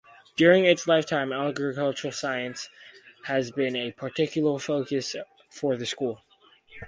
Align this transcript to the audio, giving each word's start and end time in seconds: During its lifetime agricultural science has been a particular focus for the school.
During 0.35 0.65
its 0.65 0.87
lifetime 0.87 1.31
agricultural 1.31 2.11
science 2.11 2.69
has 3.25 3.51
been 3.51 3.75
a 3.75 3.91
particular 3.91 4.57
focus 4.57 5.15
for 5.51 5.77
the 5.77 5.85
school. 5.85 6.23